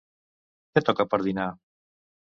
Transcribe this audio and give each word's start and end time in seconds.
Què 0.73 0.83
toca 0.87 1.07
per 1.13 1.23
dinar? 1.31 1.49